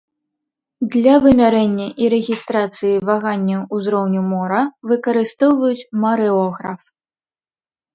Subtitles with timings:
[0.95, 6.81] Для вымярэння і рэгістрацыі ваганняў узроўню мора выкарыстоўваюць марэограф.